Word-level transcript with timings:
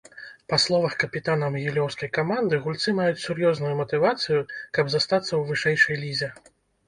Па 0.51 0.57
словах 0.61 0.93
капітана 1.01 1.49
магілёўскай 1.55 2.09
каманды, 2.19 2.59
гульцы 2.63 2.89
маюць 3.01 3.21
сур'ёзную 3.27 3.73
матывацыю, 3.81 4.39
каб 4.77 4.85
застацца 4.95 5.27
ў 5.35 5.41
вышэйшай 5.53 6.01
лізе. 6.05 6.31